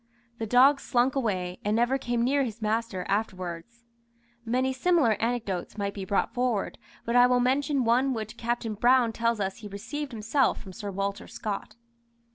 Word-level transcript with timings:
The 0.39 0.47
dog 0.47 0.79
slunk 0.79 1.15
away, 1.15 1.59
and 1.63 1.75
never 1.75 1.99
came 1.99 2.23
near 2.23 2.41
his 2.43 2.59
master 2.59 3.05
afterwards. 3.07 3.85
Many 4.43 4.73
similar 4.73 5.11
anecdotes 5.21 5.77
might 5.77 5.93
be 5.93 6.05
brought 6.05 6.33
forward, 6.33 6.79
but 7.05 7.15
I 7.15 7.27
will 7.27 7.39
mention 7.39 7.83
one 7.83 8.15
which 8.15 8.35
Captain 8.35 8.73
Brown 8.73 9.13
tells 9.13 9.39
us 9.39 9.57
he 9.57 9.67
received 9.67 10.11
himself 10.11 10.59
from 10.59 10.73
Sir 10.73 10.89
Walter 10.89 11.27
Scott. 11.27 11.75